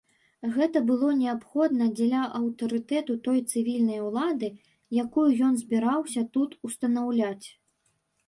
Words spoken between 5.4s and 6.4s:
ён збіраўся